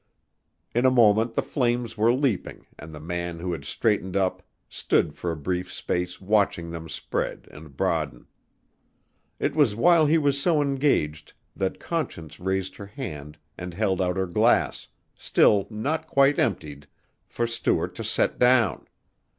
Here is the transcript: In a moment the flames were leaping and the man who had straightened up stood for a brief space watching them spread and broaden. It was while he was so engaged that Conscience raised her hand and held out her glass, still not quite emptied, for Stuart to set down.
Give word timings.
In 0.73 0.83
a 0.87 0.89
moment 0.89 1.35
the 1.35 1.43
flames 1.43 1.95
were 1.95 2.11
leaping 2.11 2.65
and 2.79 2.91
the 2.91 2.99
man 2.99 3.37
who 3.39 3.51
had 3.51 3.65
straightened 3.65 4.17
up 4.17 4.41
stood 4.67 5.13
for 5.13 5.31
a 5.31 5.35
brief 5.37 5.71
space 5.71 6.19
watching 6.19 6.71
them 6.71 6.89
spread 6.89 7.47
and 7.51 7.77
broaden. 7.77 8.25
It 9.37 9.55
was 9.55 9.75
while 9.75 10.07
he 10.07 10.17
was 10.17 10.41
so 10.41 10.59
engaged 10.59 11.33
that 11.55 11.79
Conscience 11.79 12.39
raised 12.39 12.77
her 12.77 12.87
hand 12.87 13.37
and 13.59 13.75
held 13.75 14.01
out 14.01 14.17
her 14.17 14.25
glass, 14.25 14.87
still 15.15 15.67
not 15.69 16.07
quite 16.07 16.39
emptied, 16.39 16.87
for 17.27 17.45
Stuart 17.45 17.93
to 17.93 18.03
set 18.03 18.39
down. 18.39 18.87